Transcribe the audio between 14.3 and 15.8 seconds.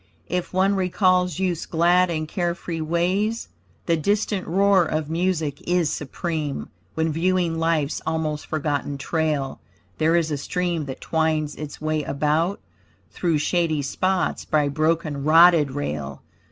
by broken, rotted